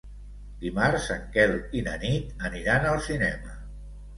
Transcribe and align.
Dimarts 0.63 1.09
en 1.17 1.27
Quel 1.35 1.53
i 1.81 1.83
na 1.91 1.95
Nit 2.07 2.33
aniran 2.51 2.89
al 2.95 3.07
cinema. 3.11 3.55